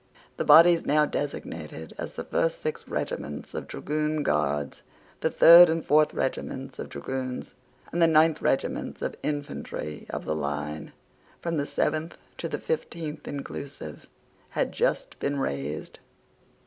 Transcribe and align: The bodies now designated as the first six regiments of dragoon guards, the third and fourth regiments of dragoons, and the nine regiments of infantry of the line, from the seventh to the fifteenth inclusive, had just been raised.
The 0.37 0.43
bodies 0.43 0.83
now 0.83 1.05
designated 1.05 1.93
as 1.99 2.13
the 2.13 2.23
first 2.23 2.63
six 2.63 2.87
regiments 2.87 3.53
of 3.53 3.67
dragoon 3.67 4.23
guards, 4.23 4.81
the 5.19 5.29
third 5.29 5.69
and 5.69 5.85
fourth 5.85 6.11
regiments 6.11 6.79
of 6.79 6.89
dragoons, 6.89 7.53
and 7.91 8.01
the 8.01 8.07
nine 8.07 8.35
regiments 8.41 9.03
of 9.03 9.15
infantry 9.21 10.07
of 10.09 10.25
the 10.25 10.33
line, 10.35 10.91
from 11.39 11.57
the 11.57 11.67
seventh 11.67 12.17
to 12.39 12.47
the 12.49 12.57
fifteenth 12.57 13.27
inclusive, 13.27 14.07
had 14.49 14.71
just 14.71 15.19
been 15.19 15.37
raised. 15.37 15.99